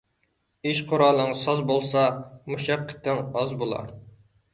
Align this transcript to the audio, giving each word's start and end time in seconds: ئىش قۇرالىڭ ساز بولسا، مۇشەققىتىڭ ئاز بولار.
ئىش 0.69 0.77
قۇرالىڭ 0.91 1.33
ساز 1.41 1.61
بولسا، 1.71 2.05
مۇشەققىتىڭ 2.53 3.21
ئاز 3.27 3.55
بولار. 3.61 3.93